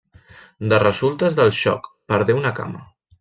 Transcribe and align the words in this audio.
De 0.71 0.79
resultes 0.83 1.37
del 1.39 1.53
xoc 1.59 1.91
perdé 2.13 2.37
una 2.41 2.55
cama. 2.61 2.83